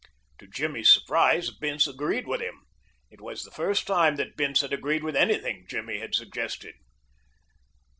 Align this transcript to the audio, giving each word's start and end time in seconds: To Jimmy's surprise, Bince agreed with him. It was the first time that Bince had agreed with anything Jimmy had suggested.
To 0.39 0.47
Jimmy's 0.47 0.91
surprise, 0.91 1.51
Bince 1.51 1.85
agreed 1.85 2.25
with 2.25 2.41
him. 2.41 2.63
It 3.11 3.21
was 3.21 3.43
the 3.43 3.51
first 3.51 3.85
time 3.85 4.15
that 4.15 4.35
Bince 4.35 4.61
had 4.61 4.73
agreed 4.73 5.03
with 5.03 5.15
anything 5.15 5.67
Jimmy 5.69 5.99
had 5.99 6.15
suggested. 6.15 6.73